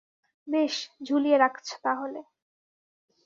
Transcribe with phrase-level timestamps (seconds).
[0.47, 0.75] বেশ,
[1.03, 2.19] ঝুলিয়ে রাখছ তাহলে।